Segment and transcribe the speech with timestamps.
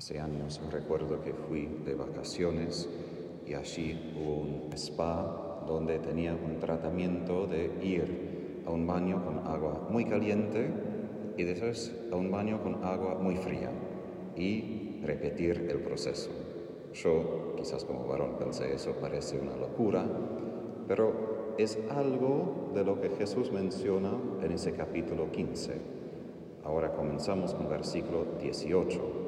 [0.00, 2.88] Hace años recuerdo que fui de vacaciones
[3.46, 9.46] y allí hubo un spa donde tenía un tratamiento de ir a un baño con
[9.46, 10.70] agua muy caliente
[11.36, 13.70] y después a un baño con agua muy fría
[14.36, 16.30] y repetir el proceso.
[16.94, 20.06] Yo, quizás como varón, pensé eso parece una locura,
[20.88, 25.74] pero es algo de lo que Jesús menciona en ese capítulo 15.
[26.64, 29.19] Ahora comenzamos con versículo 18.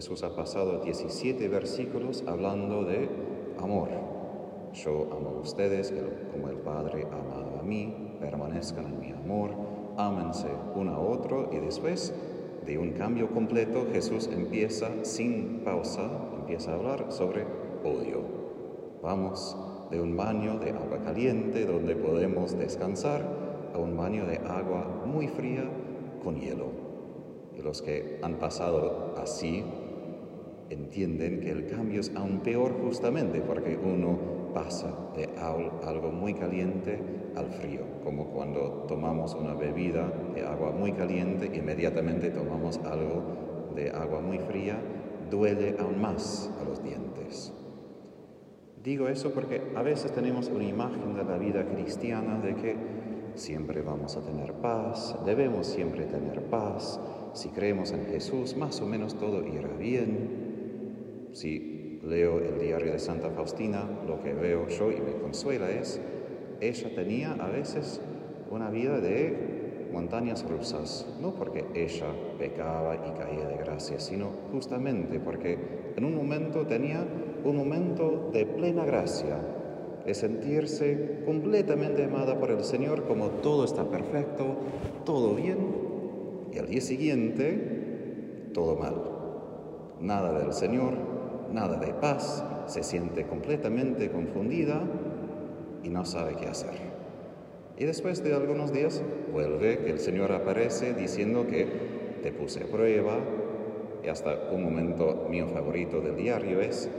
[0.00, 3.06] Jesús ha pasado 17 versículos hablando de
[3.58, 3.90] amor.
[4.72, 5.92] Yo amo a ustedes
[6.32, 9.50] como el Padre ha amado a mí, permanezcan en mi amor,
[9.98, 12.14] ámense uno a otro y después
[12.64, 17.44] de un cambio completo Jesús empieza sin pausa, empieza a hablar sobre
[17.84, 18.22] odio.
[19.02, 19.54] Vamos
[19.90, 25.28] de un baño de agua caliente donde podemos descansar a un baño de agua muy
[25.28, 25.64] fría
[26.24, 26.88] con hielo.
[27.54, 29.62] Y los que han pasado así
[30.70, 34.18] entienden que el cambio es aún peor justamente porque uno
[34.54, 36.98] pasa de algo muy caliente
[37.36, 43.90] al frío, como cuando tomamos una bebida de agua muy caliente, inmediatamente tomamos algo de
[43.90, 44.80] agua muy fría,
[45.30, 47.52] duele aún más a los dientes.
[48.82, 52.76] Digo eso porque a veces tenemos una imagen de la vida cristiana de que
[53.34, 56.98] siempre vamos a tener paz, debemos siempre tener paz,
[57.34, 60.49] si creemos en Jesús más o menos todo irá bien,
[61.32, 66.00] si leo el diario de Santa Faustina, lo que veo yo y me consuela es,
[66.60, 68.00] ella tenía a veces
[68.50, 72.06] una vida de montañas rusas, no porque ella
[72.38, 75.58] pecaba y caía de gracia, sino justamente porque
[75.96, 77.04] en un momento tenía
[77.44, 79.40] un momento de plena gracia,
[80.04, 84.56] de sentirse completamente amada por el Señor, como todo está perfecto,
[85.04, 85.58] todo bien,
[86.52, 88.94] y al día siguiente, todo mal.
[90.00, 91.09] Nada del Señor,
[91.52, 94.82] nada de paz, se siente completamente confundida
[95.82, 96.90] y no sabe qué hacer.
[97.76, 99.02] Y después de algunos días
[99.32, 101.66] vuelve que el Señor aparece diciendo que
[102.22, 103.16] te puse prueba
[104.04, 106.90] y hasta un momento mío favorito del diario es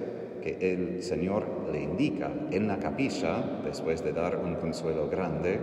[0.41, 5.59] que el Señor le indica en la capilla, después de dar un consuelo grande,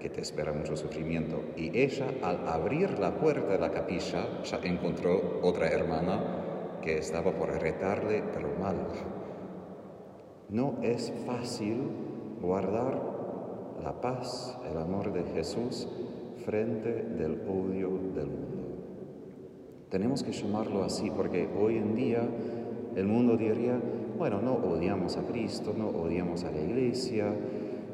[0.00, 1.40] que te espera mucho sufrimiento.
[1.56, 6.45] Y ella, al abrir la puerta de la capilla, ya encontró otra hermana
[6.86, 8.76] que estaba por retarle, pero mal.
[10.48, 11.78] No es fácil
[12.40, 13.02] guardar
[13.82, 15.88] la paz, el amor de Jesús
[16.44, 18.62] frente del odio del mundo.
[19.90, 22.22] Tenemos que llamarlo así porque hoy en día
[22.94, 23.80] el mundo diría,
[24.16, 27.34] bueno, no odiamos a Cristo, no odiamos a la iglesia,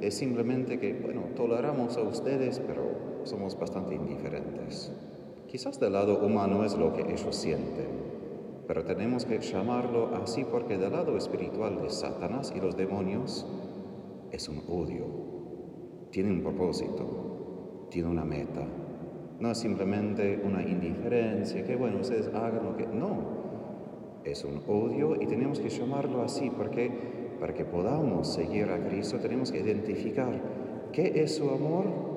[0.02, 4.92] es simplemente que, bueno, toleramos a ustedes, pero somos bastante indiferentes.
[5.48, 8.11] Quizás del lado humano es lo que ellos sienten,
[8.72, 13.46] pero tenemos que llamarlo así porque del lado espiritual de Satanás y los demonios
[14.30, 15.04] es un odio,
[16.10, 18.66] tiene un propósito, tiene una meta.
[19.40, 22.86] No es simplemente una indiferencia, que bueno, ustedes hagan lo que...
[22.86, 28.88] No, es un odio y tenemos que llamarlo así porque para que podamos seguir a
[28.88, 30.32] Cristo tenemos que identificar
[30.92, 32.11] qué es su amor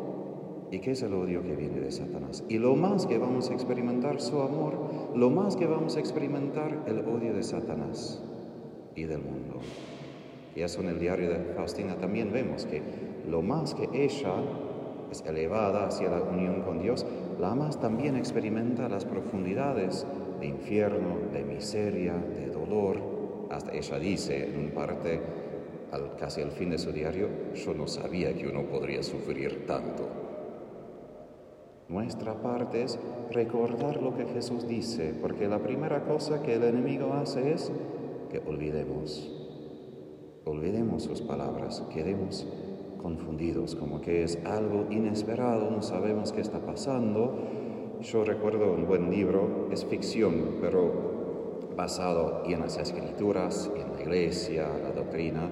[0.75, 2.43] y qué es el odio que viene de Satanás.
[2.49, 4.73] Y lo más que vamos a experimentar su amor,
[5.15, 8.21] lo más que vamos a experimentar el odio de Satanás
[8.93, 9.61] y del mundo.
[10.53, 12.81] Y eso en el diario de Faustina también vemos que
[13.29, 14.33] lo más que ella
[15.09, 17.05] es elevada hacia la unión con Dios,
[17.39, 20.05] la más también experimenta las profundidades
[20.41, 23.47] de infierno, de miseria, de dolor.
[23.49, 25.21] Hasta ella dice en un parte,
[25.93, 30.24] al, casi al fin de su diario, yo no sabía que uno podría sufrir tanto.
[31.87, 32.97] Nuestra parte es
[33.31, 37.71] recordar lo que Jesús dice, porque la primera cosa que el enemigo hace es
[38.31, 39.31] que olvidemos,
[40.45, 42.47] olvidemos sus palabras, quedemos
[42.99, 47.37] confundidos, como que es algo inesperado, no sabemos qué está pasando.
[48.01, 54.67] Yo recuerdo un buen libro, es ficción, pero basado en las escrituras, en la iglesia,
[54.81, 55.51] la doctrina,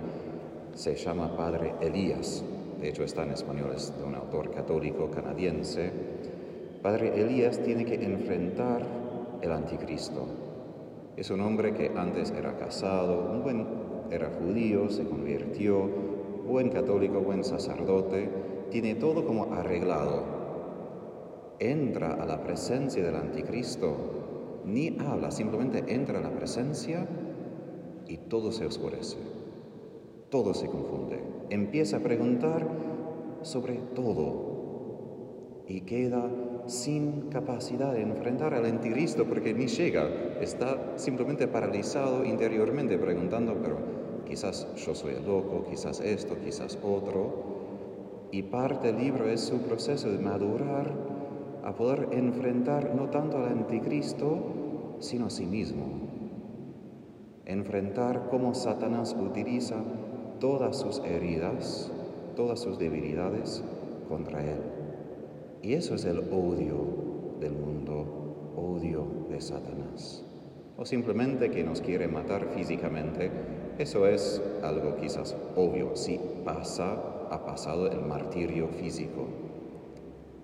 [0.73, 2.43] se llama Padre Elías.
[2.81, 5.91] De hecho está en español, es de un autor católico canadiense
[6.83, 8.85] Padre Elías tiene que enfrentar
[9.41, 10.25] el anticristo.
[11.15, 13.41] Es un hombre que antes era casado,
[14.11, 15.89] era judío, se convirtió,
[16.45, 18.29] buen católico, buen sacerdote,
[18.69, 20.23] tiene todo como arreglado.
[21.59, 23.95] Entra a la presencia del anticristo,
[24.65, 27.07] ni habla, simplemente entra a la presencia
[28.09, 29.19] y todo se oscurece,
[30.29, 31.23] todo se confunde.
[31.49, 32.67] Empieza a preguntar
[33.41, 36.29] sobre todo y queda
[36.67, 40.07] sin capacidad de enfrentar al anticristo porque ni llega,
[40.39, 43.77] está simplemente paralizado interiormente preguntando, pero
[44.27, 47.53] quizás yo soy loco, quizás esto, quizás otro.
[48.31, 50.91] Y parte del libro es su proceso de madurar
[51.63, 55.85] a poder enfrentar no tanto al anticristo, sino a sí mismo.
[57.45, 59.75] Enfrentar cómo Satanás utiliza
[60.39, 61.91] todas sus heridas,
[62.35, 63.63] todas sus debilidades
[64.09, 64.82] contra él.
[65.63, 70.21] Y eso es el odio del mundo, odio de Satanás.
[70.75, 73.31] O simplemente que nos quiere matar físicamente,
[73.77, 79.25] eso es algo quizás obvio, si pasa, ha pasado el martirio físico.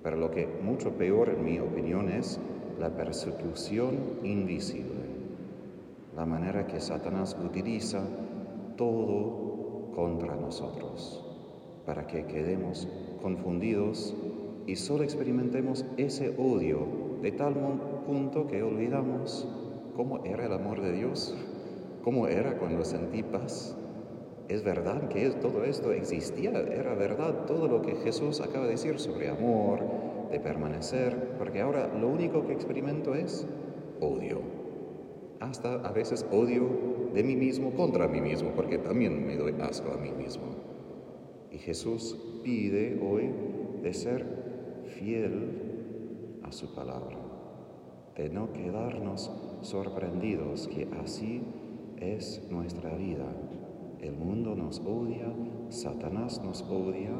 [0.01, 2.39] Pero lo que mucho peor, en mi opinión, es
[2.79, 5.03] la persecución invisible,
[6.15, 8.03] la manera que Satanás utiliza
[8.77, 11.25] todo contra nosotros,
[11.85, 12.87] para que quedemos
[13.21, 14.15] confundidos
[14.69, 16.85] y solo experimentemos ese odio
[17.23, 17.55] de tal
[18.05, 19.47] punto que olvidamos
[19.95, 21.35] cómo era el amor de Dios,
[22.03, 23.75] cómo era cuando sentí paz.
[24.47, 28.99] Es verdad que todo esto existía, era verdad todo lo que Jesús acaba de decir
[28.99, 29.79] sobre amor,
[30.29, 33.47] de permanecer, porque ahora lo único que experimento es
[33.99, 34.39] odio.
[35.39, 36.69] Hasta a veces odio
[37.15, 40.43] de mí mismo contra mí mismo, porque también me doy asco a mí mismo.
[41.51, 43.31] Y Jesús pide hoy
[43.81, 44.48] de ser
[44.89, 47.17] fiel a su palabra,
[48.15, 49.31] de no quedarnos
[49.61, 51.41] sorprendidos que así
[51.97, 53.25] es nuestra vida.
[54.01, 55.33] El mundo nos odia,
[55.69, 57.11] Satanás nos odia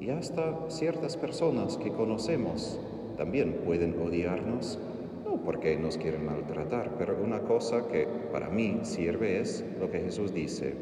[0.00, 2.78] y hasta ciertas personas que conocemos
[3.16, 4.78] también pueden odiarnos,
[5.24, 10.00] no porque nos quieren maltratar, pero una cosa que para mí sirve es lo que
[10.00, 10.74] Jesús dice.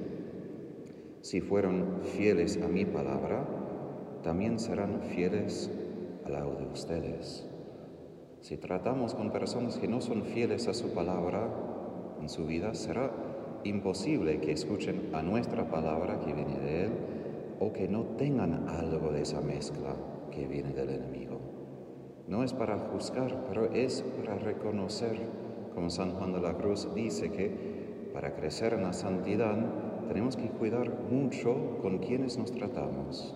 [1.22, 3.46] Si fueron fieles a mi palabra,
[4.22, 5.70] también serán fieles
[6.26, 7.46] a la de ustedes.
[8.40, 11.48] Si tratamos con personas que no son fieles a su palabra
[12.20, 13.10] en su vida, será
[13.64, 16.92] imposible que escuchen a nuestra palabra que viene de Él
[17.60, 19.96] o que no tengan algo de esa mezcla
[20.30, 21.38] que viene del enemigo.
[22.26, 25.16] No es para juzgar, pero es para reconocer,
[25.74, 29.56] como San Juan de la Cruz dice que para crecer en la santidad
[30.08, 33.34] tenemos que cuidar mucho con quienes nos tratamos,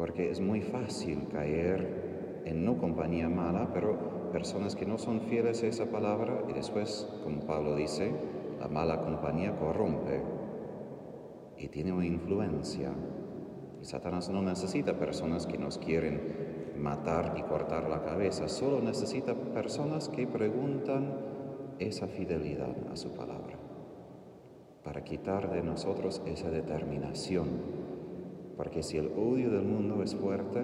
[0.00, 5.62] porque es muy fácil caer en no compañía mala, pero personas que no son fieles
[5.62, 8.10] a esa palabra y después, como Pablo dice,
[8.58, 10.22] la mala compañía corrompe
[11.58, 12.94] y tiene una influencia.
[13.82, 19.34] Y Satanás no necesita personas que nos quieren matar y cortar la cabeza, solo necesita
[19.34, 21.14] personas que preguntan
[21.78, 23.58] esa fidelidad a su palabra,
[24.82, 27.89] para quitar de nosotros esa determinación,
[28.60, 30.60] porque si el odio del mundo es fuerte,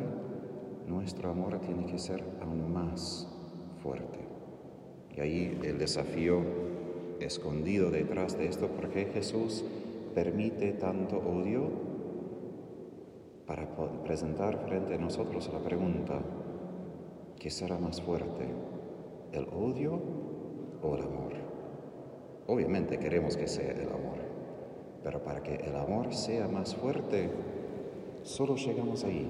[0.87, 3.27] nuestro amor tiene que ser aún más
[3.83, 4.19] fuerte.
[5.17, 6.43] Y ahí el desafío
[7.21, 9.65] escondido detrás de esto, porque Jesús
[10.15, 11.71] permite tanto odio
[13.47, 13.67] para
[14.05, 16.21] presentar frente a nosotros la pregunta,
[17.39, 18.47] ¿qué será más fuerte,
[19.33, 19.99] el odio
[20.83, 21.33] o el amor?
[22.47, 24.19] Obviamente queremos que sea el amor,
[25.03, 27.31] pero para que el amor sea más fuerte,
[28.27, 29.27] solo llegamos ahí.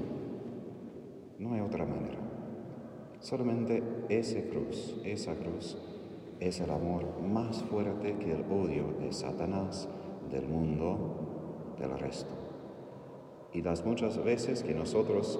[1.39, 2.19] No hay otra manera.
[3.21, 5.77] Solamente ese cruz, esa cruz,
[6.41, 9.89] es el amor más fuerte que el odio de Satanás,
[10.31, 12.33] del mundo, del resto.
[13.53, 15.39] Y las muchas veces que nosotros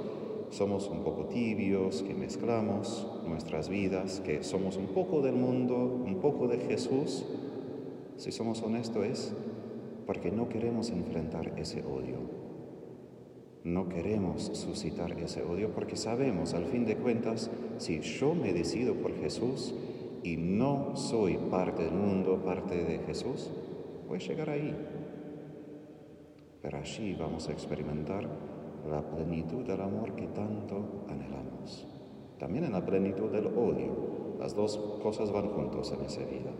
[0.51, 6.21] somos un poco tibios, que mezclamos nuestras vidas, que somos un poco del mundo, un
[6.21, 7.25] poco de Jesús,
[8.17, 9.35] si somos honestos es
[10.07, 12.36] porque no queremos enfrentar ese odio.
[13.67, 18.95] No queremos suscitar ese odio porque sabemos, al fin de cuentas, si yo me decido
[18.95, 19.75] por Jesús
[20.23, 23.51] y no soy parte del mundo, parte de Jesús,
[24.07, 24.73] Voy a llegar ahí.
[26.63, 28.25] Pero allí vamos a experimentar
[28.89, 31.89] la plenitud del amor que tanto anhelamos.
[32.39, 34.37] También en la plenitud del odio.
[34.39, 36.53] Las dos cosas van juntos en esa vida.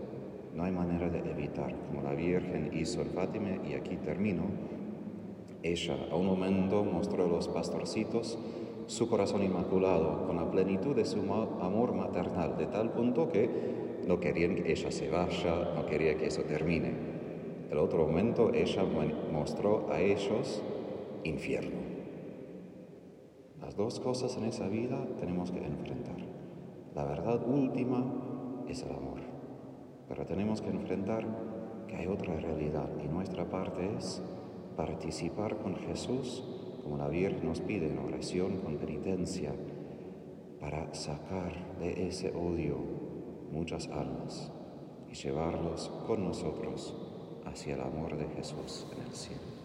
[0.53, 4.43] No hay manera de evitar, como la Virgen hizo en Fátima, y aquí termino.
[5.67, 8.37] Ella a un momento mostró a los pastorcitos
[8.85, 13.49] su corazón inmaculado con la plenitud de su amor maternal, de tal punto que
[14.07, 16.93] no querían que ella se vaya, no quería que eso termine.
[17.69, 18.85] El otro momento ella
[19.33, 20.63] mostró a ellos
[21.25, 21.79] infierno.
[23.59, 26.15] Las dos cosas en esa vida tenemos que enfrentar.
[26.95, 28.05] La verdad última
[28.69, 29.19] es el amor,
[30.07, 31.27] pero tenemos que enfrentar
[31.89, 34.23] que hay otra realidad y nuestra parte es
[34.77, 36.43] participar con Jesús
[36.83, 39.51] como la Virgen nos pide en oración con penitencia
[40.61, 42.77] para sacar de ese odio
[43.51, 44.51] muchas almas
[45.11, 46.95] y llevarlos con nosotros
[47.45, 49.56] hacia el amor de Jesús en el cielo.